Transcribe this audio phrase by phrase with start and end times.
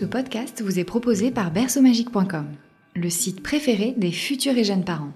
[0.00, 2.46] Ce podcast vous est proposé par berceaumagique.com,
[2.96, 5.12] le site préféré des futurs et jeunes parents.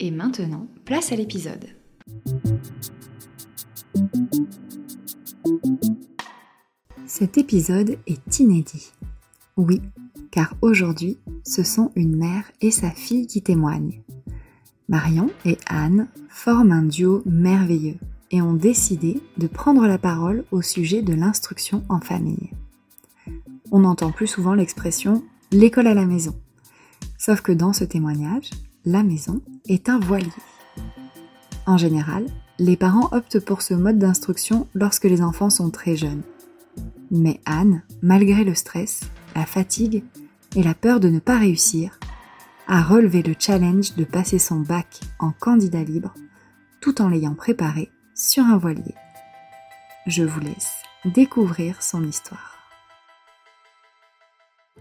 [0.00, 1.66] Et maintenant, place à l'épisode.
[7.04, 8.92] Cet épisode est inédit.
[9.58, 9.82] Oui,
[10.30, 14.00] car aujourd'hui, ce sont une mère et sa fille qui témoignent.
[14.88, 17.98] Marion et Anne forment un duo merveilleux
[18.30, 22.52] et ont décidé de prendre la parole au sujet de l'instruction en famille.
[23.72, 26.34] On entend plus souvent l'expression l'école à la maison.
[27.18, 28.50] Sauf que dans ce témoignage,
[28.84, 30.30] la maison est un voilier.
[31.66, 32.26] En général,
[32.58, 36.22] les parents optent pour ce mode d'instruction lorsque les enfants sont très jeunes.
[37.10, 39.00] Mais Anne, malgré le stress,
[39.34, 40.04] la fatigue
[40.54, 41.98] et la peur de ne pas réussir,
[42.68, 46.14] a relevé le challenge de passer son bac en candidat libre
[46.80, 48.94] tout en l'ayant préparé sur un voilier.
[50.06, 52.55] Je vous laisse découvrir son histoire.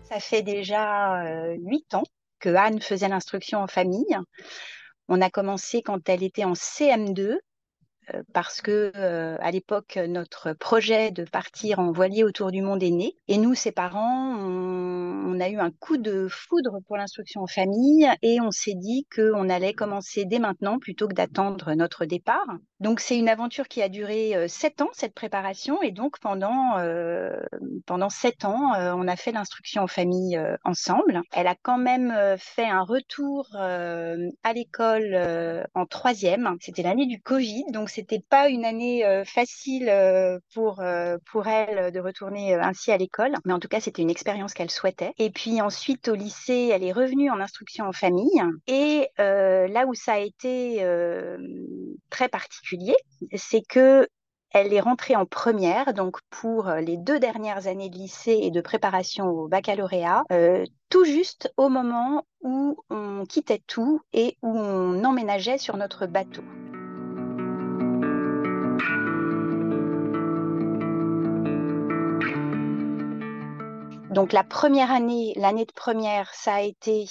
[0.10, 2.04] Ça fait déjà euh, huit ans
[2.40, 4.18] que Anne faisait l'instruction en famille.
[5.08, 7.40] On a commencé quand elle était en CM2 euh,
[8.34, 12.92] parce que euh, à l'époque notre projet de partir en voilier autour du monde est
[12.92, 13.16] né.
[13.28, 18.10] Et nous ses parents on, a eu un coup de foudre pour l'instruction en famille
[18.22, 22.48] et on s'est dit qu'on allait commencer dès maintenant plutôt que d'attendre notre départ.
[22.80, 25.82] Donc c'est une aventure qui a duré euh, sept ans cette préparation.
[25.82, 26.76] Et donc pendant
[27.86, 31.22] pendant sept ans on a fait l'instruction en famille ensemble.
[31.34, 36.56] Elle a quand même fait un retour à l'école en troisième.
[36.62, 41.48] C'était l'année du Covid donc c'était pas une année euh, facile euh, pour euh, pour
[41.48, 45.14] elle de retourner ainsi à l'école, mais en tout cas c'était une expérience qu'elle souhaitait.
[45.18, 48.42] Et puis ensuite au lycée, elle est revenue en instruction en famille.
[48.68, 50.86] Et là où ça a été
[52.10, 52.96] très particulier,
[53.36, 54.08] c'est que
[54.52, 58.62] elle est rentrée en première, donc pour les deux dernières années de lycée et de
[58.62, 60.24] préparation au baccalauréat,
[60.90, 66.44] tout juste au moment où on quittait tout et où on emménageait sur notre bateau.
[74.16, 77.06] Donc la première année, l'année de première, ça a été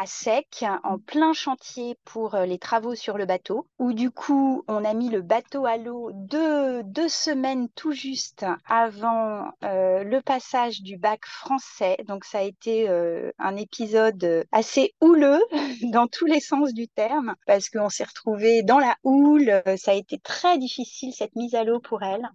[0.00, 4.64] à sec, en plein chantier pour euh, les travaux sur le bateau, où du coup,
[4.66, 10.22] on a mis le bateau à l'eau deux, deux semaines tout juste avant euh, le
[10.22, 11.98] passage du bac français.
[12.08, 15.42] Donc, ça a été euh, un épisode assez houleux
[15.92, 19.62] dans tous les sens du terme, parce qu'on s'est retrouvé dans la houle.
[19.76, 22.26] Ça a été très difficile, cette mise à l'eau pour elle,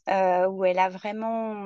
[0.52, 1.66] où elle a vraiment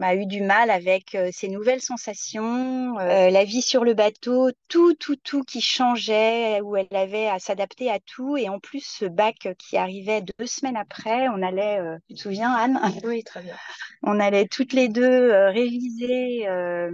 [0.00, 5.16] a eu du mal avec ses nouvelles sensations, la vie sur le bateau, tout, tout,
[5.16, 8.36] tout qui changeait, où elle avait à s'adapter à tout.
[8.36, 12.20] Et en plus, ce bac qui arrivait deux semaines après, on allait, euh, tu te
[12.20, 12.80] souviens Anne?
[13.04, 13.54] Oui, très bien.
[14.02, 16.90] On allait toutes les deux euh, réviser euh,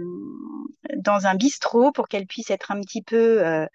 [0.95, 3.67] dans un bistrot pour qu'elle puisse être un petit peu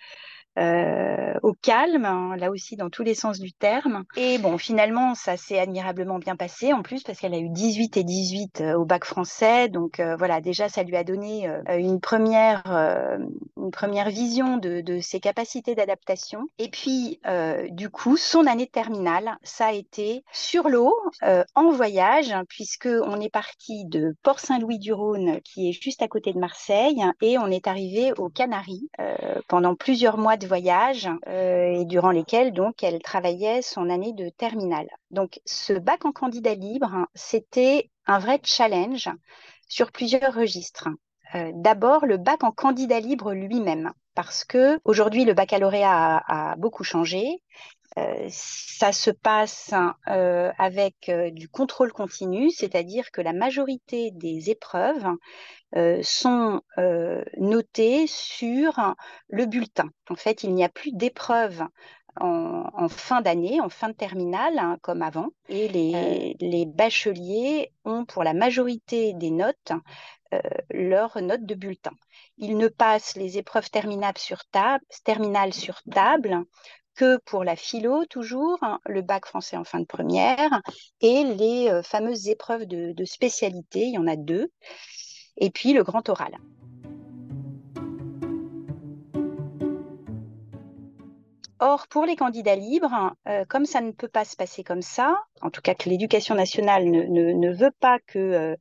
[0.59, 4.05] euh, au calme, hein, là aussi dans tous les sens du terme.
[4.17, 7.97] Et bon, finalement, ça s'est admirablement bien passé en plus parce qu'elle a eu 18
[7.97, 9.69] et 18 euh, au bac français.
[9.69, 12.63] Donc euh, voilà, déjà, ça lui a donné une, première,
[13.57, 16.47] une première vision de, de ses capacités d'adaptation.
[16.59, 17.21] Et puis,
[17.71, 20.95] du coup, son année terminale, ça a été sur l'eau,
[21.55, 27.03] en voyage, puisque on est parti de Port-Saint-Louis-du-Rhône, qui est juste à côté de Marseille,
[27.21, 28.89] et on est arrivé aux Canaries
[29.49, 34.89] pendant plusieurs mois voyage euh, et durant lesquels donc elle travaillait son année de terminale.
[35.11, 39.11] Donc ce bac en candidat libre, c'était un vrai challenge
[39.69, 40.89] sur plusieurs registres.
[41.35, 46.85] Euh, d'abord le bac en candidat libre lui-même, parce que aujourd'hui le baccalauréat a, beaucoup
[46.85, 47.43] changé.
[47.99, 49.75] Euh, ça se passe
[50.07, 55.07] avec du contrôle continu, c'est-à-dire que la majorité des épreuves
[55.75, 58.95] euh, sont euh, notés sur
[59.29, 59.89] le bulletin.
[60.11, 61.63] En fait, il n'y a plus d'épreuves
[62.21, 65.29] en, fin d'année, en fin de terminale, hein, comme avant.
[65.49, 69.73] Et les, les, bacheliers ont, pour la majorité des notes,
[70.35, 70.41] euh,
[70.71, 71.93] leur note de bulletin.
[72.39, 76.45] Ils ne passent les épreuves terminales sur table, terminales sur table
[76.95, 80.61] que pour la philo toujours, le bac français en fin de première,
[81.01, 84.51] et les fameuses épreuves de, spécialité, il y en a deux.
[85.37, 86.37] et puis le grand oral.
[91.65, 95.23] Or, pour les candidats libres, euh, comme ça ne peut pas se passer comme ça,
[95.43, 98.57] en tout cas que l'éducation nationale ne, veut pas que euh,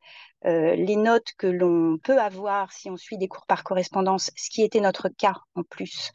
[0.45, 4.51] euh, les notes que l'on peut avoir si on suit des cours par correspondance, ce
[4.51, 6.11] qui était notre cas en plus,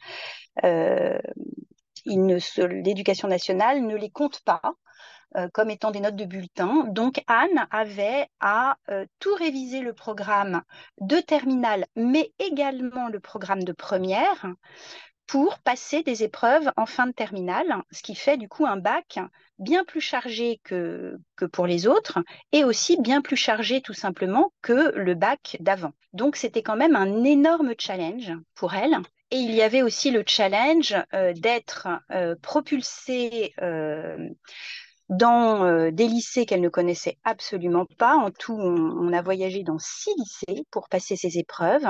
[2.05, 4.61] l'éducation nationale ne les compte pas
[5.53, 6.85] comme étant des notes de bulletin.
[6.87, 8.77] Donc Anne avait à
[9.19, 10.61] tout réviser le programme
[11.01, 14.47] de terminale, mais également le programme de première
[15.27, 19.19] pour passer des épreuves en fin de terminale, ce qui fait du coup un bac
[19.59, 22.19] bien plus chargé que, que pour les autres
[22.53, 25.91] et aussi bien plus chargé tout simplement que le bac d'avant.
[26.13, 28.97] Donc c'était quand même un énorme challenge pour elle.
[29.29, 34.29] Et il y avait aussi le challenge euh, d'être euh, propulsée euh,
[35.09, 38.15] dans des lycées qu'elle ne connaissait absolument pas.
[38.15, 41.87] En tout, on, a voyagé dans six lycées pour passer ces épreuves.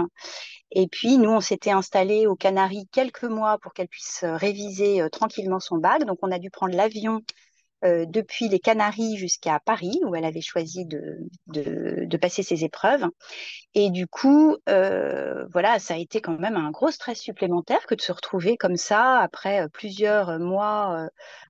[0.69, 5.59] Et puis, nous, on s'était installés aux Canaries quelques mois pour qu'elle puisse réviser tranquillement
[5.59, 6.05] son bac.
[6.05, 7.21] Donc, on a dû prendre l'avion
[7.83, 13.05] depuis les Canaries jusqu'à Paris, où elle avait choisi de, passer ses épreuves.
[13.79, 17.93] Et du coup, euh, voilà, ça a été quand même un gros stress supplémentaire que
[17.93, 21.07] de se retrouver comme ça après euh, plusieurs mois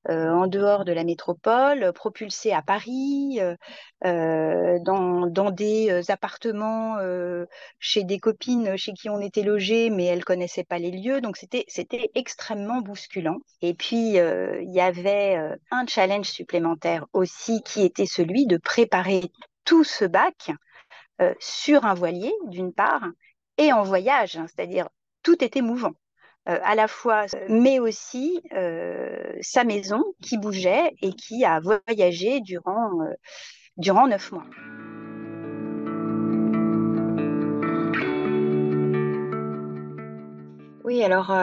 [0.09, 3.39] euh, en dehors de la métropole, propulsée à Paris,
[4.03, 6.97] dans, dans, des appartements
[7.79, 11.21] chez des copines chez qui on était logés, mais elles connaissaient pas les lieux.
[11.21, 11.65] Donc c'était
[12.15, 13.37] extrêmement bousculant.
[13.61, 15.37] Et puis il y avait
[15.71, 19.31] un challenge supplémentaire aussi qui était celui de préparer
[19.65, 20.51] tout ce bac
[21.21, 23.03] euh, sur un voilier, d'une part,
[23.57, 24.87] et en voyage, hein, c'est-à-dire
[25.23, 25.93] tout était mouvant.
[26.47, 32.39] Euh, à la fois, mais aussi euh, sa maison qui bougeait et qui a voyagé
[32.39, 32.91] durant,
[33.75, 34.45] durant neuf mois.
[40.85, 41.35] Oui, alors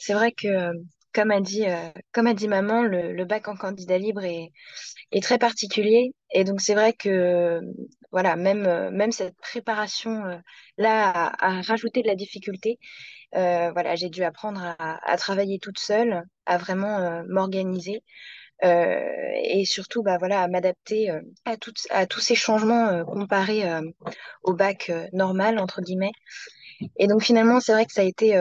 [0.00, 0.72] c'est vrai que
[1.14, 1.64] comme a dit,
[2.12, 4.52] comme a dit maman, le, bac en candidat libre est,
[5.22, 6.14] très particulier.
[6.32, 7.60] Et donc c'est vrai que
[8.12, 10.36] voilà, même, euh, même cette préparation euh,
[10.84, 12.78] a, rajouté de la difficulté.
[13.34, 18.02] Euh, voilà, j'ai dû apprendre à, travailler toute seule, à vraiment m'organiser.
[18.62, 21.20] et surtout bah, voilà, à m'adapter à,
[21.90, 23.64] à tous ces changements comparés
[24.42, 26.12] au bac normal, entre guillemets.
[26.98, 28.32] Et donc finalement, c'est vrai que ça a été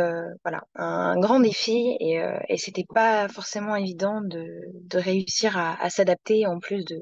[0.43, 5.89] voilà, un grand défi et, et c'était pas forcément évident de, de réussir à, à
[5.89, 7.01] s'adapter en plus de,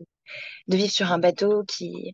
[0.67, 2.13] de vivre sur un bateau qui,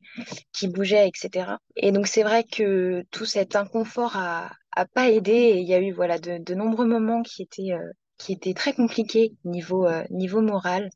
[0.54, 1.60] qui bougeait, etc.
[1.76, 5.74] Et donc c'est vrai que tout cet inconfort a, a pas aidé et il y
[5.74, 9.86] a eu voilà de, de nombreux moments qui étaient euh, qui étaient très compliqués niveau
[9.88, 10.90] euh, niveau moral,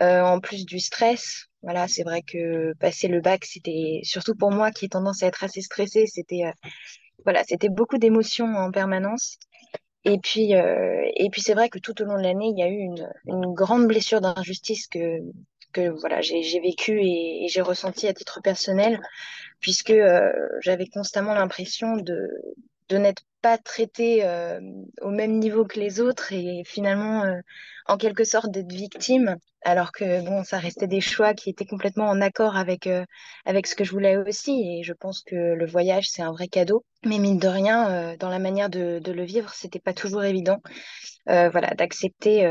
[0.00, 1.46] euh, en plus du stress.
[1.62, 5.26] Voilà, c'est vrai que passer le bac, c'était surtout pour moi qui ai tendance à
[5.28, 6.42] être assez stressée, c'était
[7.24, 9.38] voilà, c'était beaucoup d'émotions en permanence.
[10.04, 12.68] Et puis, et puis c'est vrai que tout au long de l'année, il y a
[12.68, 15.20] eu une, une grande blessure d'injustice que,
[15.72, 19.00] que voilà j'ai vécu et, j'ai ressenti à titre personnel,
[19.60, 20.30] puisque euh,
[20.60, 22.28] j'avais constamment l'impression de,
[22.92, 24.60] de n'être pas traitée euh,
[25.00, 27.40] au même niveau que les autres et finalement euh,
[27.86, 32.08] en quelque sorte d'être victime alors que bon ça restait des choix qui étaient complètement
[32.08, 32.88] en accord avec
[33.46, 34.52] avec ce que je voulais aussi.
[34.78, 36.84] Et je pense que le voyage c'est un vrai cadeau.
[37.04, 40.58] Mais mine de rien dans la manière de, de le vivre c'était pas toujours évident
[41.26, 42.44] voilà d'accepter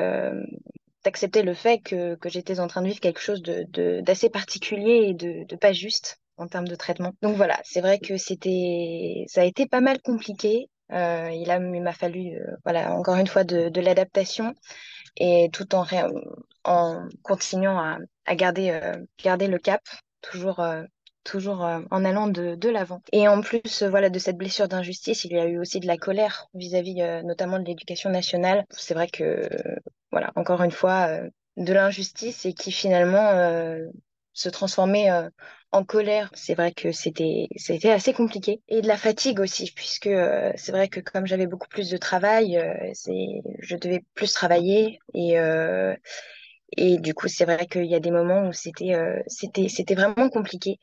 [1.03, 5.07] d'accepter le fait que, que j'étais en train de vivre quelque chose de, d'assez particulier
[5.09, 7.13] et de, de pas juste en termes de traitement.
[7.21, 10.69] Donc voilà, c'est vrai que c'était, ça a été pas mal compliqué.
[10.91, 14.53] Euh, il m'a fallu, euh, voilà, encore une fois de, l'adaptation
[15.17, 15.67] et tout
[16.63, 19.81] en, continuant à, garder, euh, garder le cap,
[20.21, 20.63] toujours,
[21.23, 23.01] toujours en allant de, de l'avant.
[23.11, 25.97] Et en plus, voilà, de cette blessure d'injustice, il y a eu aussi de la
[25.97, 28.65] colère vis-à-vis, notamment de l'éducation nationale.
[28.69, 29.49] C'est vrai que
[30.11, 31.19] voilà, encore une fois,
[31.57, 33.31] de l'injustice et qui finalement
[34.33, 35.09] se transformait
[35.71, 36.29] en colère.
[36.33, 40.09] C'est vrai que c'était c'était assez compliqué et de la fatigue aussi puisque
[40.55, 42.59] c'est vrai que comme j'avais beaucoup plus de travail,
[42.93, 45.37] c'est je devais plus travailler et
[46.77, 48.93] et du coup c'est vrai qu'il y a des moments où c'était
[49.27, 50.79] c'était c'était vraiment compliqué.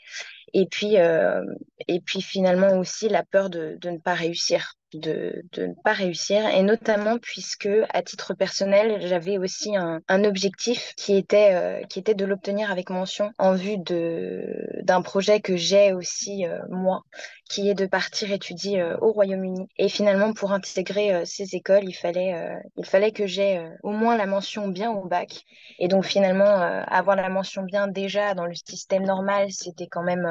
[0.54, 5.66] Et puis et puis finalement aussi la peur de de ne pas réussir de, de,
[5.66, 6.46] ne pas réussir.
[6.48, 11.98] Et notamment puisque à titre personnel j'avais aussi un, un, objectif qui était euh, qui
[11.98, 14.42] était de l'obtenir avec mention en vue de
[14.82, 17.02] d'un projet que j'ai aussi euh, moi
[17.48, 19.68] qui est de partir étudier euh, au Royaume-Uni.
[19.76, 22.34] Et finalement pour intégrer ces écoles il fallait
[22.76, 25.44] il fallait que j'ai au moins la mention bien au bac.
[25.78, 26.44] Et donc finalement
[26.86, 30.26] avoir la mention bien déjà dans le système normal c'était quand même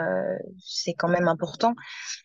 [0.63, 1.73] c'est quand même important.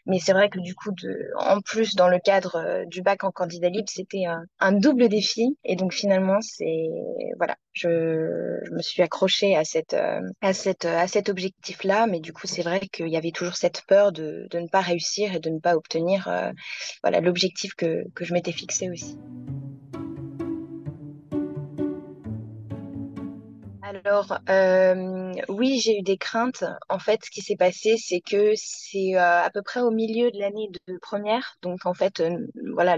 [0.07, 0.91] Mais c'est vrai que du coup,
[1.37, 4.25] en plus, dans le cadre du bac en candidat libre, c'était
[4.61, 5.57] un, double défi.
[5.65, 6.89] Et donc finalement, c'est
[7.37, 7.89] voilà, je,
[8.73, 9.97] me suis accrochée à cette
[10.41, 12.07] à cette à cet objectif-là.
[12.07, 14.81] Mais du coup, c'est vrai qu'il y avait toujours cette peur de, de, ne pas
[14.81, 16.29] réussir et de ne pas obtenir
[17.03, 19.17] voilà l'objectif que, que je m'étais fixé aussi.
[24.05, 26.65] Alors, euh, oui, j'ai eu des craintes.
[26.89, 30.33] En fait, ce qui s'est passé, c'est que c'est euh, à peu près au milieu
[30.33, 31.57] de l'année de première.
[31.63, 32.37] Donc, en fait, euh,
[32.75, 32.97] voilà,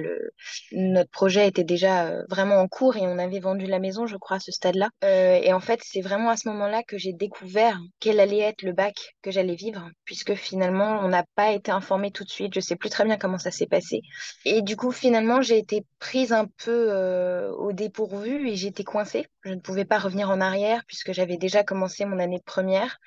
[0.73, 4.38] notre projet était déjà vraiment en cours et on avait vendu la maison, je crois,
[4.38, 4.88] à ce stade-là.
[5.02, 8.73] et en fait, c'est vraiment à ce moment-là que j'ai découvert quel allait être le
[8.73, 12.54] bac que j'allais vivre, puisque finalement, on n'a pas été informé tout de suite.
[12.54, 14.00] Je sais plus très bien comment ça s'est passé.
[14.46, 19.26] Et du coup, finalement, j'ai été prise un peu au dépourvu et j'étais coincée.
[19.42, 22.98] Je ne pouvais pas revenir en arrière puisque j'avais déjà commencé mon année de première.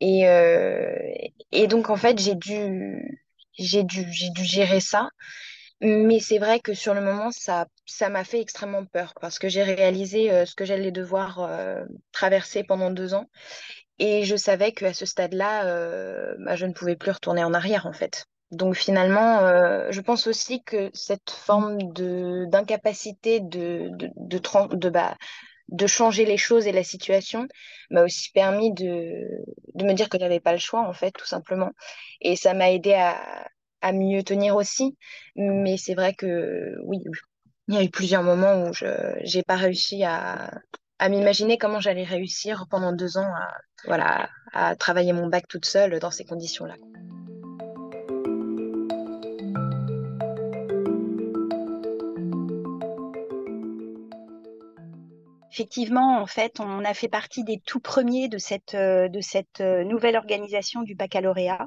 [0.00, 0.96] Et, euh,
[1.50, 3.26] et donc, en fait, j'ai dû,
[3.58, 5.08] j'ai dû, j'ai dû gérer ça.
[5.80, 9.48] Mais c'est vrai que sur le moment, ça, ça m'a fait extrêmement peur parce que
[9.48, 13.28] j'ai réalisé euh, ce que j'allais devoir euh, traverser pendant deux ans.
[13.98, 15.64] Et je savais qu'à ce stade-là,
[16.38, 18.26] bah, je ne pouvais plus retourner en arrière, en fait.
[18.52, 19.40] Donc finalement,
[19.90, 21.78] je pense aussi que cette forme
[22.48, 25.16] d'incapacité de de, de, de, bah,
[25.68, 27.48] de changer les choses et la situation
[27.90, 29.22] m'a aussi permis de,
[29.74, 31.70] de me dire que j'avais pas le choix en fait tout simplement.
[32.20, 33.48] Et ça m'a aidé à,
[33.80, 34.96] à mieux tenir aussi.
[35.36, 36.98] Mais c'est vrai que oui
[37.68, 38.86] il y a eu plusieurs moments où je
[39.22, 40.50] j'ai pas réussi à,
[40.98, 45.66] à m'imaginer comment j'allais réussir pendant deux ans à voilà à travailler mon bac toute
[45.66, 46.66] seule dans ces conditions
[55.56, 59.08] effectivement, en fait, on a fait partie des tout premiers de cette, euh,
[59.60, 61.66] euh, nouvelle organisation du baccalauréat.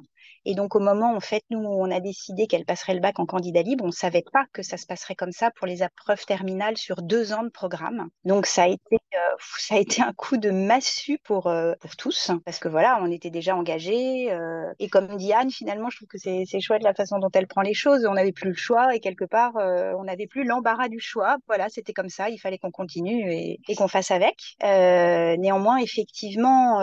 [0.50, 3.28] Et donc, au moment, en fait, nous, on a décidé qu'elle passerait le bac en
[3.28, 6.26] candidat libre, on ne savait pas que ça se passerait comme ça pour les épreuves
[6.26, 8.08] terminales sur deux ans de programme.
[8.26, 11.96] Donc, ça a été, euh, ça a été un coup de massue pour, euh, pour
[11.96, 14.32] tous, parce que voilà, on était déjà engagés.
[14.32, 17.46] Euh, et comme dit Anne, finalement, je trouve que c'est chouette la façon dont elle
[17.46, 18.08] prend les choses.
[18.08, 21.38] On n'avait plus le choix et quelque part, on n'avait plus l'embarras du choix.
[21.46, 24.56] Voilà, c'était comme ça, il fallait qu'on continue et, et qu'on fasse avec.
[24.64, 26.80] néanmoins, effectivement,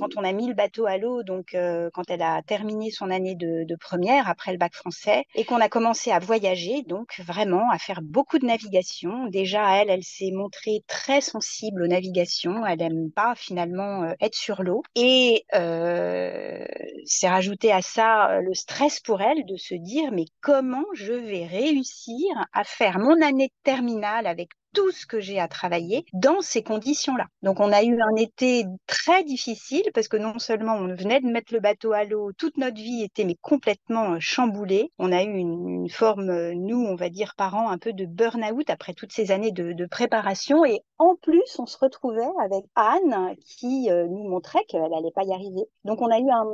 [0.00, 1.56] quand on a mis le bateau à l'eau, donc
[1.92, 5.68] quand elle a terminé son année de, première après le bac français et qu'on a
[5.68, 9.26] commencé à voyager, donc vraiment à faire beaucoup de navigation.
[9.26, 12.64] Déjà, elle, elle s'est montrée très sensible aux navigations.
[12.64, 14.82] Elle aime pas finalement euh, être sur l'eau.
[14.94, 16.64] Et euh,
[17.04, 21.12] c'est rajouté à ça euh, le stress pour elle de se dire mais comment je
[21.12, 26.04] vais réussir à faire mon année de terminale avec tout ce que j'ai à travailler
[26.12, 27.26] dans ces conditions-là.
[27.42, 31.26] Donc on a eu un été très difficile parce que non seulement on venait de
[31.26, 34.92] mettre le bateau à l'eau, toute notre vie était mais complètement euh, chamboulée.
[34.98, 38.06] On a eu une, forme, euh, nous, on va dire par an, un peu de
[38.06, 40.64] burn-out après toutes ces années de, préparation.
[40.64, 45.24] Et en plus, on se retrouvait avec Anne qui euh, nous montrait qu'elle n'allait pas
[45.24, 45.66] y arriver.
[45.84, 46.44] Donc on a eu un,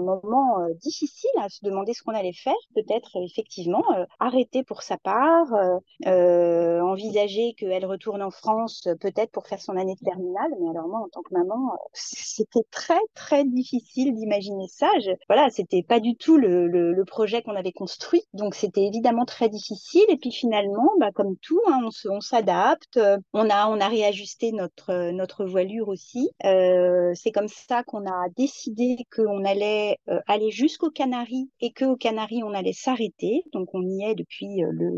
[0.00, 2.54] moment difficile à se demander ce qu'on allait faire.
[2.74, 3.84] Peut-être effectivement
[4.18, 5.52] arrêter pour sa part,
[6.04, 10.50] envisager qu'elle retourne en France euh, peut-être pour faire son année de terminale.
[10.60, 14.88] Mais alors moi, en tant que maman, euh, c'était très très difficile d'imaginer ça.
[15.28, 20.04] voilà, c'était pas du tout le, projet qu'on avait construit, donc c'était évidemment très difficile.
[20.08, 22.98] Et puis finalement, bah, comme tout, hein, on s'adapte.
[23.34, 26.30] On a a réajusté notre notre voilure aussi.
[26.44, 32.42] Euh, c'est comme ça qu'on a décidé qu'on allait aller jusqu'aux Canaries et qu'aux Canaries
[32.42, 33.42] on allait s'arrêter.
[33.52, 34.90] Donc on y est depuis le,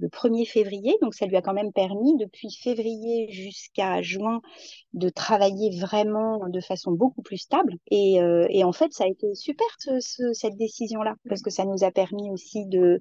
[0.00, 4.40] le 1er février, donc ça lui a quand même permis depuis février jusqu'à juin
[4.92, 7.74] de travailler vraiment de façon beaucoup plus stable.
[7.90, 9.66] Et, euh, en fait, ça a été super
[10.32, 13.00] cette décision-là, parce que ça nous a permis aussi de,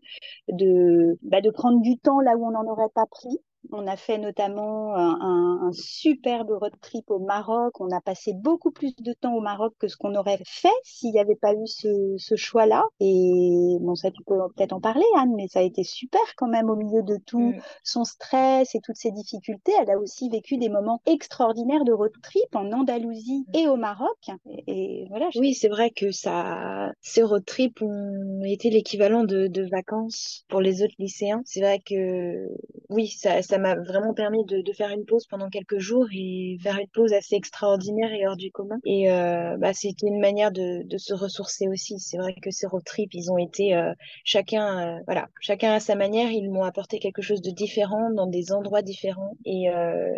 [0.50, 3.40] de, bah, de prendre du temps là où on n'en aurait pas pris
[3.72, 7.80] on a fait notamment un, superbe road trip au Maroc.
[7.80, 11.12] On a passé beaucoup plus de temps au Maroc que ce qu'on aurait fait s'il
[11.12, 12.84] n'y avait pas eu ce, choix-là.
[13.00, 16.48] Et bon, ça, tu peux peut-être en parler, Anne, mais ça a été super quand
[16.48, 17.62] même au milieu de tout mm.
[17.84, 19.74] son stress et toutes ses difficultés.
[19.82, 24.30] Elle a aussi vécu des moments extraordinaires de road trip en Andalousie et au Maroc.
[24.68, 25.30] Et, voilà.
[25.36, 30.62] Oui, c'est vrai que ça, ces road trips ont été l'équivalent de, de vacances pour
[30.62, 31.42] les autres lycéens.
[31.46, 32.48] C'est vrai que
[32.90, 36.58] oui, ça ça m'a vraiment permis de, de, faire une pause pendant quelques jours et
[36.62, 38.78] faire une pause assez extraordinaire et hors du commun.
[38.86, 42.00] Et euh, bah, c'était une manière de, de, se ressourcer aussi.
[42.00, 43.76] C'est vrai que ces road trips, ils ont été
[44.24, 48.52] chacun, voilà, chacun à sa manière, ils m'ont apporté quelque chose de différent dans des
[48.52, 49.66] endroits différents et,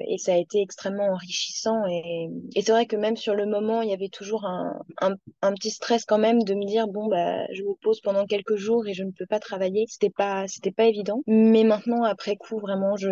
[0.07, 3.81] et ça a été extrêmement enrichissant et, et c'est vrai que même sur le moment,
[3.81, 7.07] il y avait toujours un, un, un, petit stress quand même de me dire bon
[7.07, 9.85] bah je me pose pendant quelques jours et je ne peux pas travailler.
[9.87, 11.21] C'était pas c'était pas évident.
[11.27, 13.09] Mais maintenant après coup vraiment je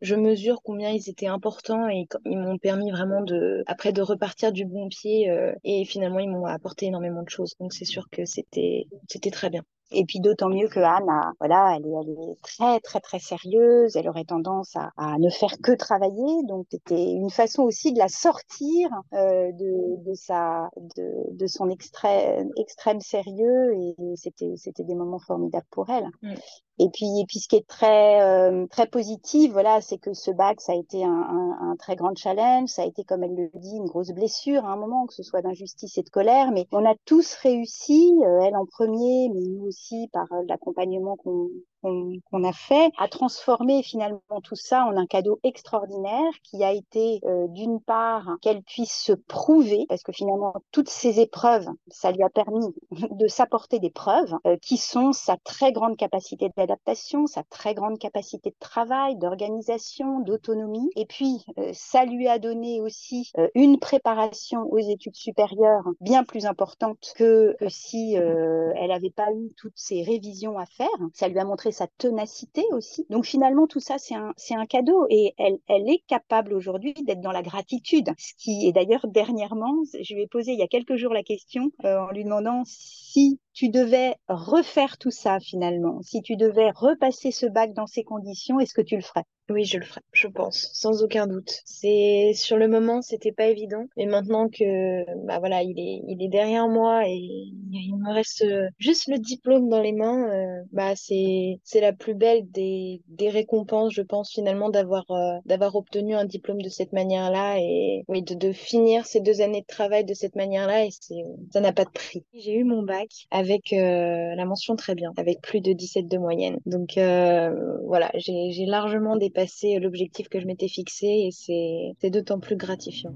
[0.00, 4.52] je mesure combien ils étaient importants et ils m'ont permis vraiment de après de repartir
[4.52, 7.54] du bon pied euh, et finalement ils m'ont apporté énormément de choses.
[7.60, 9.62] Donc c'est sûr que c'était c'était très bien.
[9.90, 13.18] Et puis d'autant mieux que Anne, a, voilà, elle est, elle est, très très très
[13.18, 13.96] sérieuse.
[13.96, 16.42] Elle aurait tendance à, à ne faire que travailler.
[16.46, 21.70] Donc c'était une façon aussi de la sortir euh, de, de sa de, de son
[21.70, 23.74] extrême extrême sérieux.
[23.74, 26.08] Et c'était c'était des moments formidables pour elle.
[26.22, 26.34] Mm.
[26.80, 30.30] Et puis, et puis, ce qui est très, euh, très positif, voilà, c'est que ce
[30.30, 32.68] bac, ça a été un, un, un, très grand challenge.
[32.68, 35.24] Ça a été, comme elle le dit, une grosse blessure à un moment, que ce
[35.24, 36.52] soit d'injustice et de colère.
[36.52, 39.77] Mais on a tous réussi, euh, elle en premier, mais nous aussi
[40.12, 41.48] par euh, l'accompagnement qu'on
[41.82, 47.20] qu'on a fait a transformé finalement tout ça en un cadeau extraordinaire qui a été
[47.24, 52.22] euh, d'une part qu'elle puisse se prouver parce que finalement toutes ces épreuves ça lui
[52.22, 57.42] a permis de s'apporter des preuves euh, qui sont sa très grande capacité d'adaptation sa
[57.44, 60.90] très grande capacité de travail d'organisation d'autonomie.
[60.96, 66.46] Et puis euh, ça lui a donné aussi une préparation aux études supérieures bien plus
[66.46, 70.88] importante que si elle n'avait pas eu toutes ces révisions à faire.
[71.14, 73.06] Ça lui a montré sa ténacité aussi.
[73.10, 77.20] Donc finalement, tout ça, c'est un, un cadeau et elle, elle est capable aujourd'hui d'être
[77.20, 78.10] dans la gratitude.
[78.18, 81.22] Ce qui est d'ailleurs dernièrement, je lui ai posé il y a quelques jours la
[81.22, 86.70] question euh, en lui demandant si tu devais refaire tout ça finalement, si tu devais
[86.70, 89.24] repasser ce bac dans ces conditions, est-ce que tu le ferais?
[89.50, 91.50] Oui, je le ferais, je pense, sans aucun doute.
[91.64, 96.22] C'est sur le moment, c'était pas évident, mais maintenant que bah voilà, il est il
[96.22, 98.44] est derrière moi et il me reste
[98.78, 103.00] juste le diplôme dans les mains, euh, bah c'est c'est la plus belle des
[103.30, 108.22] récompenses, je pense finalement d'avoir euh, d'avoir obtenu un diplôme de cette manière-là et oui
[108.22, 111.22] de, de finir ces deux années de travail de cette manière-là et c'est
[111.52, 112.24] ça n'a pas de prix.
[112.34, 116.06] J'ai eu mon bac avec avec euh, la mention très bien, avec plus de 17
[116.08, 116.58] de moyenne.
[116.66, 122.56] Donc euh, voilà, j'ai largement dépassé l'objectif que je m'étais fixé et c'est d'autant plus
[122.56, 123.14] gratifiant.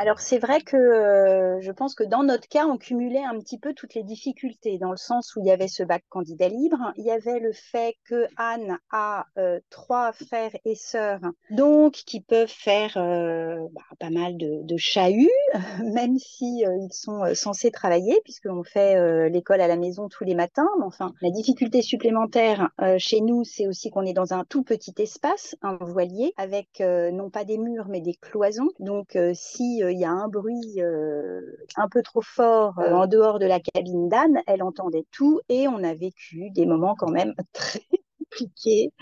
[0.00, 3.58] Alors c'est vrai que euh, je pense que dans notre cas, on cumulait un petit
[3.58, 6.94] peu toutes les difficultés, dans le sens où il y avait ce bac candidat libre,
[6.96, 12.22] il y avait le fait que Anne a euh, trois frères et sœurs, donc qui
[12.22, 15.28] peuvent faire euh, bah, pas mal de, de chahuts,
[15.84, 20.70] même si ils sont censés travailler, puisqu'on fait l'école à la maison tous les matins.
[20.78, 24.94] Mais enfin, la difficulté supplémentaire chez nous, c'est aussi qu'on est dans un tout petit
[24.96, 28.70] espace, un voilier, avec non pas des murs, mais des cloisons.
[28.78, 31.40] Donc si il y a un bruit euh,
[31.76, 35.68] un peu trop fort euh, en dehors de la cabine d'Anne, elle entendait tout et
[35.68, 37.82] on a vécu des moments quand même très
[38.18, 38.92] compliqués.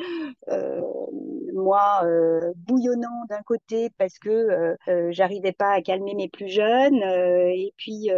[0.49, 0.81] Euh,
[1.59, 6.49] moi euh, bouillonnant d'un côté parce que euh, euh, j'arrivais pas à calmer mes plus
[6.49, 8.11] jeunes et puis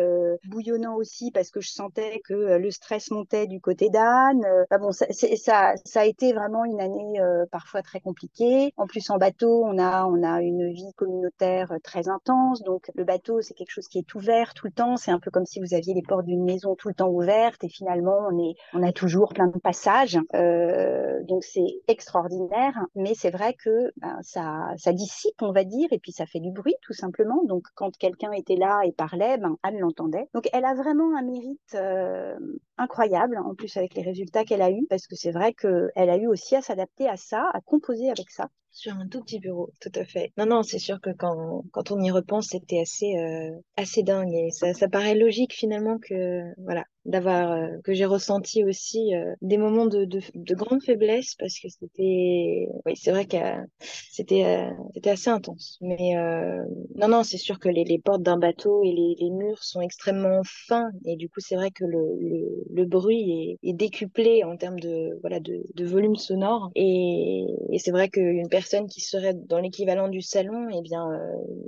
[0.45, 4.45] bouillonnant aussi parce que je sentais que le stress montait du côté d'Anne.
[4.71, 8.73] Bah bon, ça, ça, ça a été vraiment une année parfois très compliquée.
[8.77, 13.05] En plus en bateau, on a on a une vie communautaire très intense, donc le
[13.05, 14.97] bateau c'est quelque chose qui est ouvert tout le temps.
[14.97, 17.65] C'est un peu comme si vous aviez les portes d'une maison tout le temps ouvertes
[17.65, 20.19] et finalement on est on a toujours plein de passages.
[21.29, 25.99] donc c'est extraordinaire, mais c'est vrai que ben, ça, ça dissipe, on va dire, et
[25.99, 27.43] puis ça fait du bruit tout simplement.
[27.45, 30.29] Donc quand quelqu'un était là et parlait, ben, Anne l'entendait.
[30.35, 32.39] Donc elle a vraiment un mérite euh,
[32.79, 36.17] incroyable, en plus avec les résultats qu'elle a eus, parce que c'est vrai qu'elle a
[36.17, 38.49] eu aussi à s'adapter à ça, à composer avec ça.
[38.73, 40.33] Sur un tout petit bureau, tout à fait.
[40.39, 44.33] Non, non, c'est sûr que quand, quand on y repense, c'était assez, euh, assez dingue.
[44.33, 49.35] Et ça, ça paraît logique finalement que, voilà, d'avoir euh, que j'ai ressenti aussi euh,
[49.43, 53.39] des moments de, de, de, grande faiblesse parce que c'était oui c'est vrai que
[54.11, 56.15] c'était c'était assez intense mais
[56.97, 59.81] non non c'est sûr que les, les portes d'un bateau et les, les, murs sont
[59.81, 64.45] extrêmement fins et du coup c'est vrai que le, le, le bruit est, est, décuplé
[64.45, 69.01] en termes de voilà de, de volume sonore et, et c'est vrai qu'une personne qui
[69.01, 71.09] serait dans l'équivalent du salon eh bien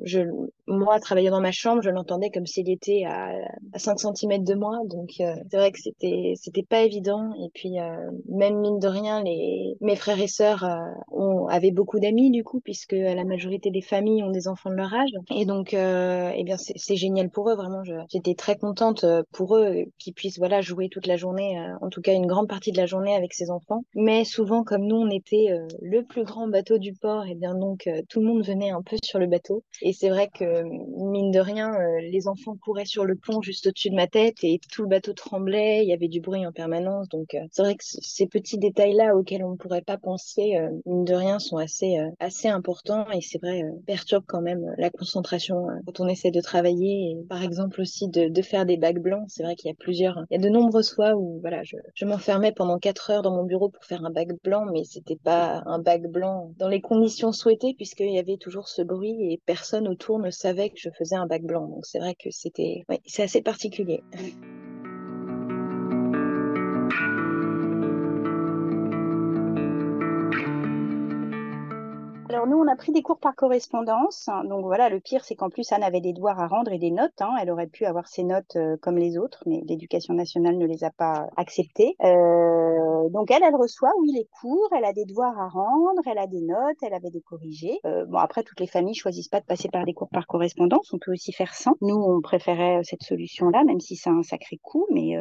[0.03, 0.21] je
[0.67, 3.33] moi travaillant dans ma chambre je l'entendais comme s'il était à,
[3.73, 4.79] à 5 cm de moi.
[4.87, 7.31] Donc c'est vrai que c'était c'était pas évident.
[7.45, 10.77] Et puis euh, même mine de rien les mes frères et sœurs euh,
[11.11, 14.77] ont avaient beaucoup d'amis du coup puisque la majorité des familles ont des enfants de
[14.77, 15.11] leur âge.
[15.35, 17.83] Et donc euh, eh bien c'est génial pour eux vraiment.
[18.11, 22.01] J'étais très contente euh, pour eux qu'ils puissent voilà jouer toute la journée en tout
[22.01, 23.83] cas une grande partie de la journée avec ces enfants.
[23.95, 25.49] Mais souvent comme nous on était
[25.81, 28.83] le plus grand bateau du port et eh bien donc tout le monde venait un
[28.83, 29.63] peu sur le bateau.
[29.81, 33.43] Et c'est vrai que que, mine de rien, euh, les enfants couraient sur le pont
[33.43, 36.47] juste au-dessus de ma tête et tout le bateau tremblait, il y avait du bruit
[36.47, 37.09] en permanence.
[37.09, 41.05] Donc, euh, c'est vrai que ces petits détails-là auxquels on ne pourrait pas penser, mine
[41.05, 46.01] de rien, sont assez, assez importants et c'est vrai, perturbent quand même la concentration quand
[46.01, 47.17] on essaie de travailler.
[47.29, 49.25] Par exemple, aussi de, de faire des bacs blancs.
[49.29, 51.77] C'est vrai qu'il y a plusieurs, il y a de nombreuses fois où, voilà, je,
[51.95, 55.17] je m'enfermais pendant quatre heures dans mon bureau pour faire un bac blanc, mais c'était
[55.17, 59.41] pas un bac blanc dans les conditions souhaitées puisqu'il y avait toujours ce bruit et
[59.47, 61.67] personne autour ne savait que je faisais un bac blanc.
[61.69, 64.03] Donc c'est vrai que c'était, c'est assez particulier.
[72.43, 74.29] Alors nous, on a pris des cours par correspondance.
[74.47, 76.91] Donc voilà, le pire, c'est qu'en plus, Anne avait des devoirs à rendre et des
[76.91, 77.21] notes.
[77.21, 77.31] Hein.
[77.41, 80.83] Elle aurait pu avoir ses notes euh, comme les autres, mais l'éducation nationale ne les
[80.83, 81.95] a pas acceptées.
[82.03, 84.69] Euh, donc elle, elle reçoit, oui, les cours.
[84.77, 87.79] Elle a des devoirs à rendre, elle a des notes, elle avait des corrigés.
[87.87, 90.93] Euh, bon, après, toutes les familles choisissent pas de passer par des cours par correspondance.
[90.93, 91.77] On peut aussi faire sans.
[91.81, 94.89] Nous, on préférait cette solution-là, même si c'est un sacré coût.
[94.91, 95.15] Mais,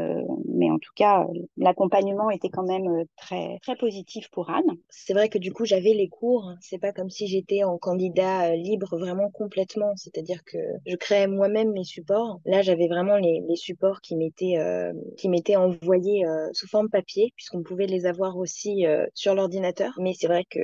[0.47, 4.79] mais en tout cas, l'accompagnement était quand même très, très positif pour Anne.
[4.89, 6.51] C'est vrai que du coup, j'avais les cours.
[6.61, 11.27] C'est pas comme si j'étais en candidat euh, libre vraiment complètement, c'est-à-dire que je créais
[11.27, 12.39] moi-même mes supports.
[12.45, 17.33] Là, j'avais vraiment les, supports qui m'étaient euh, qui m'étaient envoyés euh, sous forme papier,
[17.35, 19.93] puisqu'on pouvait les avoir aussi sur l'ordinateur.
[19.99, 20.59] Mais c'est vrai que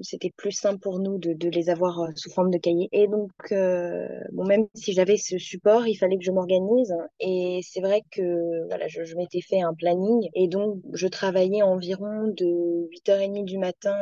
[0.00, 2.88] c'était plus simple pour nous de, les avoir sous forme de cahier.
[2.92, 6.94] Et donc, même si j'avais ce support, il fallait que je m'organise.
[7.20, 11.62] Et c'est vrai que voilà, je, je m'étais fait un planning, et donc je travaillais
[11.62, 13.96] environ de 8h30 du matin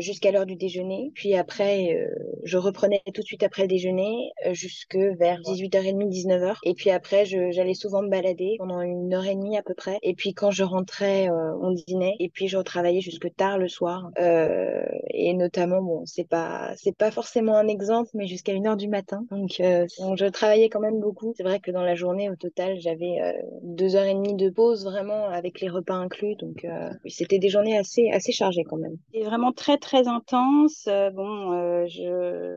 [0.00, 1.12] jusqu'à l'heure du déjeuner.
[1.14, 2.08] Puis après, euh,
[2.44, 6.56] je reprenais tout de suite après le déjeuner euh, jusque vers 18h30, 19h.
[6.64, 9.98] Et puis après, j'allais souvent me balader pendant une heure et demie à peu près.
[10.02, 12.14] Et puis quand je rentrais, euh, on dînait.
[12.20, 14.10] Et puis je retravaillais jusque tard le soir.
[14.18, 18.88] et notamment, bon, c'est pas, c'est pas forcément un exemple, mais jusqu'à une heure du
[18.88, 19.24] matin.
[19.30, 21.34] Donc, je travaillais quand même beaucoup.
[21.36, 23.18] C'est vrai que dans la journée, au total, j'avais
[23.62, 26.36] deux heures et demie de pause vraiment avec les repas inclus.
[26.36, 26.66] Donc,
[27.06, 28.96] c'était des journées assez, assez chargées quand même.
[29.12, 30.88] Et vraiment très, très intense.
[31.14, 32.56] bon, euh, je...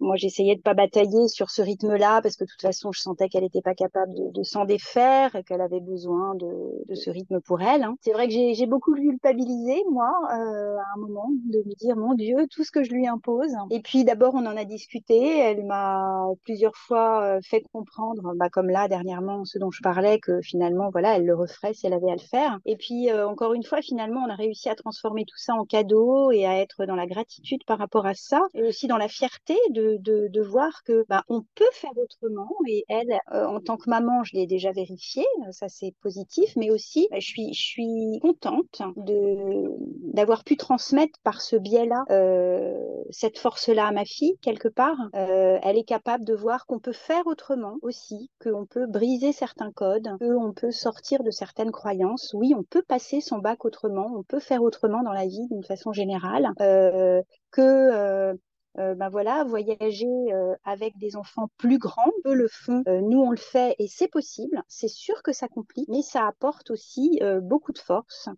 [0.00, 3.28] moi, j'essayais de pas batailler sur ce rythme-là parce que de toute façon, je sentais
[3.28, 7.60] qu'elle n'était pas capable de, s'en défaire et qu'elle avait besoin de, ce rythme pour
[7.62, 7.82] elle.
[7.82, 7.96] Hein.
[8.00, 12.14] C'est vrai que j'ai beaucoup culpabilisé, moi, euh, à un moment, de me dire, mon
[12.14, 13.52] Dieu, tout ce que je lui impose.
[13.70, 15.38] Et puis, d'abord, on en a discuté.
[15.38, 20.18] Elle m'a plusieurs fois euh, fait comprendre, bah, comme là, dernièrement, ce dont je parlais,
[20.18, 22.58] que finalement, voilà, elle le referait si elle avait à le faire.
[22.64, 25.64] Et puis, euh, encore une fois, finalement, on a réussi à transformer tout ça en
[25.64, 29.06] cadeau et à être dans la gratitude par rapport à ça et aussi dans la
[29.06, 33.76] fierté de, de, voir que bah, on peut faire autrement et elle euh, en tant
[33.76, 37.62] que maman je l'ai déjà vérifié ça c'est positif mais aussi bah, je suis je
[37.62, 39.70] suis contente de
[40.12, 42.74] d'avoir pu transmettre par ce biais là euh,
[43.10, 44.98] cette force là à ma fille quelque part.
[45.14, 49.70] Euh, elle est capable de voir qu'on peut faire autrement aussi qu'on peut briser certains
[49.70, 52.34] codes qu'on peut sortir de certaines croyances.
[52.34, 55.62] Oui on peut passer son bac autrement on peut faire autrement dans la vie d'une
[55.62, 56.48] façon générale.
[56.60, 58.38] Euh, que
[58.78, 63.00] euh, euh, ben voilà, voyager euh, avec des enfants plus grands, eux le font, euh,
[63.00, 64.62] nous on le fait et c'est possible.
[64.68, 68.28] C'est sûr que ça complique, mais ça apporte aussi euh, beaucoup de force.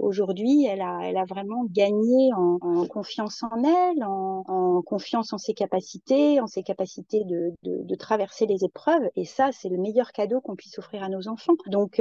[0.00, 5.32] Aujourd'hui, elle a, elle a vraiment gagné en, en confiance en elle, en, en, confiance
[5.32, 9.08] en ses capacités, en ses capacités de, de, de traverser les épreuves.
[9.16, 11.54] Et ça, c'est le meilleur cadeau qu'on puisse offrir à nos enfants.
[11.66, 12.00] Donc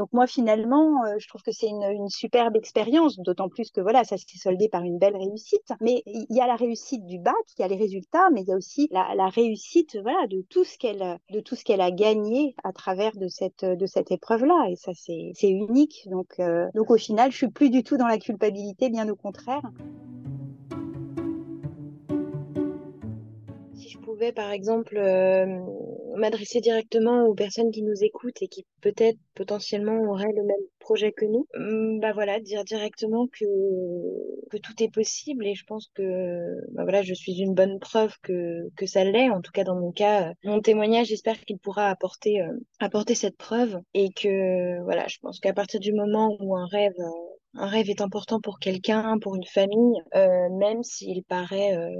[0.00, 3.82] donc moi finalement, euh, je trouve que c'est une, une, superbe expérience, d'autant plus que
[3.82, 5.72] voilà, ça s'est soldé par une belle réussite.
[5.80, 8.48] Mais il y a la réussite du bac, il y a les résultats, mais il
[8.48, 11.90] y a aussi la, réussite voilà de tout ce qu'elle de tout ce qu'elle a
[11.90, 14.68] gagné à travers de cette de cette épreuve là.
[14.70, 16.08] Et ça c'est unique.
[16.10, 19.16] Donc euh, donc au final, je suis plus du tout dans la culpabilité, bien au
[19.16, 19.62] contraire.
[24.10, 25.60] pouvais, par exemple, euh,
[26.16, 31.12] m'adresser directement aux personnes qui nous écoutent et qui peut-être potentiellement auraient le même projet
[31.12, 33.44] que nous, hum, bah voilà, dire directement que,
[34.50, 36.02] que tout est possible et je pense que
[36.72, 39.30] bah voilà, je suis une bonne preuve que, que ça l'est.
[39.30, 43.36] En tout cas, dans mon cas, mon témoignage, j'espère qu'il pourra apporter, euh, apporter cette
[43.36, 47.66] preuve et que voilà, je pense qu'à partir du moment où un rêve euh, un
[47.66, 51.90] rêve est important pour quelqu'un, pour une famille, euh, même s'il paraît euh,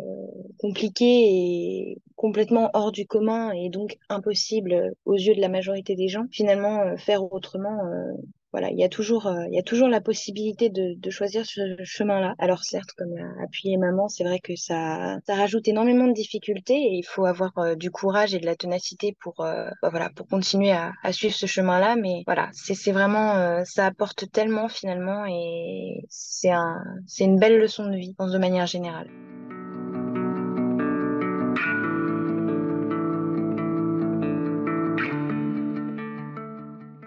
[0.59, 6.09] compliqué et complètement hors du commun et donc impossible aux yeux de la majorité des
[6.09, 6.27] gens.
[6.31, 8.13] Finalement, euh, faire autrement, euh,
[8.53, 11.45] voilà, il y a toujours, euh, il y a toujours la possibilité de, de choisir
[11.47, 12.35] ce chemin-là.
[12.39, 16.75] Alors certes, comme a appuyé maman, c'est vrai que ça, ça rajoute énormément de difficultés
[16.75, 20.11] et il faut avoir euh, du courage et de la ténacité pour, euh, bah, voilà,
[20.11, 21.97] pour continuer à, à suivre ce chemin-là.
[21.97, 27.87] Mais voilà, c'est, vraiment, ça apporte tellement finalement et c'est un, c'est une belle leçon
[27.87, 29.09] de vie, de manière générale.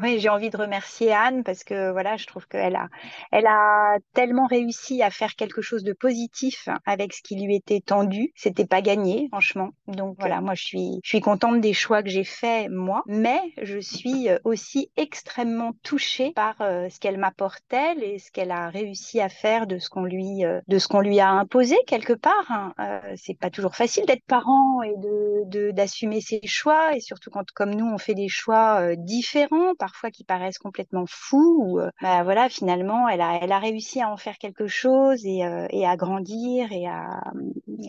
[0.03, 2.89] Oui, j'ai envie de remercier Anne parce que voilà, je trouve qu'elle a,
[3.31, 7.79] elle a tellement réussi à faire quelque chose de positif avec ce qui lui était
[7.79, 8.31] tendu.
[8.35, 9.69] C'était pas gagné, franchement.
[9.87, 13.39] Donc voilà, moi je suis, je suis contente des choix que j'ai faits moi, mais
[13.61, 18.69] je suis aussi extrêmement touchée par euh, ce qu'elle m'apporte elle et ce qu'elle a
[18.69, 22.13] réussi à faire de ce qu'on lui, euh, de ce qu'on lui a imposé quelque
[22.13, 22.33] part.
[22.49, 22.73] Hein.
[22.79, 27.51] Euh, c'est pas toujours facile d'être parent et de d'assumer ses choix et surtout quand
[27.51, 31.63] comme nous on fait des choix différents par parfois qui paraissent complètement fous.
[31.65, 35.25] Ou, euh, bah, voilà, finalement, elle a, elle a réussi à en faire quelque chose
[35.25, 37.23] et, euh, à grandir et à,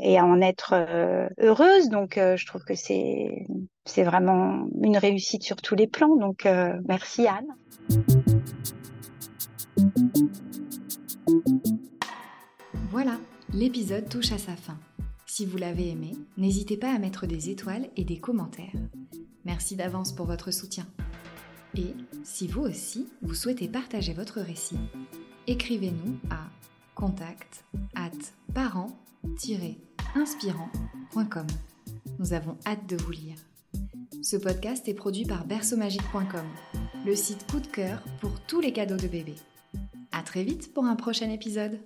[0.03, 1.89] et à en être euh, heureuse.
[1.89, 3.47] Donc, je trouve que c'est,
[3.85, 6.17] c'est vraiment une réussite sur tous les plans.
[6.17, 6.49] Donc,
[6.87, 7.49] merci Anne.
[12.91, 13.17] Voilà,
[13.53, 14.79] l'épisode touche à sa fin.
[15.27, 18.73] Si vous l'avez aimé, n'hésitez pas à mettre des étoiles et des commentaires.
[19.45, 20.87] Merci d'avance pour votre soutien.
[21.77, 24.79] Et si vous aussi, vous souhaitez partager votre récit,
[25.47, 26.49] écrivez-nous à
[26.95, 28.11] contact at
[28.55, 31.47] parent-inspirant.com.
[32.19, 33.37] Nous avons hâte de vous lire.
[34.23, 36.47] Ce podcast est produit par berceaumagique.com,
[37.05, 39.35] le site coup de cœur pour tous les cadeaux de bébé.
[40.13, 41.81] À très vite pour un prochain épisode.